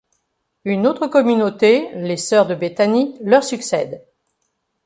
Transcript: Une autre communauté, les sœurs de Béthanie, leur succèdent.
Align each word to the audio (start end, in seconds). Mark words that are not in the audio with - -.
Une 0.65 0.87
autre 0.87 1.05
communauté, 1.05 1.91
les 1.93 2.17
sœurs 2.17 2.47
de 2.47 2.55
Béthanie, 2.55 3.19
leur 3.21 3.43
succèdent. 3.43 4.03